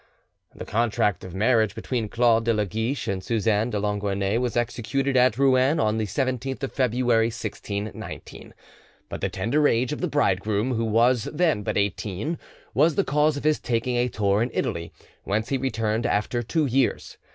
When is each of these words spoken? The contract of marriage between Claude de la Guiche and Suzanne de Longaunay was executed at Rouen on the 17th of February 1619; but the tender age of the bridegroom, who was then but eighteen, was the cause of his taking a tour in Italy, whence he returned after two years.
The 0.55 0.65
contract 0.65 1.23
of 1.23 1.35
marriage 1.35 1.75
between 1.75 2.09
Claude 2.09 2.45
de 2.45 2.53
la 2.55 2.63
Guiche 2.63 3.07
and 3.07 3.23
Suzanne 3.23 3.69
de 3.69 3.77
Longaunay 3.79 4.39
was 4.39 4.57
executed 4.57 5.15
at 5.15 5.37
Rouen 5.37 5.79
on 5.79 5.99
the 5.99 6.07
17th 6.07 6.63
of 6.63 6.71
February 6.73 7.27
1619; 7.27 8.55
but 9.09 9.21
the 9.21 9.29
tender 9.29 9.67
age 9.67 9.93
of 9.93 10.01
the 10.01 10.07
bridegroom, 10.07 10.73
who 10.73 10.85
was 10.85 11.25
then 11.25 11.61
but 11.61 11.77
eighteen, 11.77 12.39
was 12.73 12.95
the 12.95 13.03
cause 13.03 13.37
of 13.37 13.43
his 13.43 13.59
taking 13.59 13.95
a 13.95 14.07
tour 14.07 14.41
in 14.41 14.49
Italy, 14.55 14.91
whence 15.23 15.49
he 15.49 15.57
returned 15.59 16.07
after 16.07 16.41
two 16.41 16.65
years. 16.65 17.19